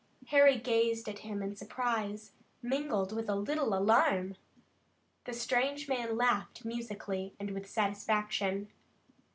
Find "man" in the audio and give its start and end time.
5.87-6.17